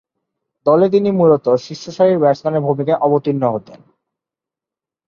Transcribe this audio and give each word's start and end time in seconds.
দলে 0.65 0.87
তিনি 0.89 1.09
মূলতঃ 1.11 1.53
শীর্ষসারির 1.57 2.21
ব্যাটসম্যানের 2.23 2.65
ভূমিকায় 2.67 3.01
অবতীর্ণ 3.01 3.43
হতেন। 3.53 3.79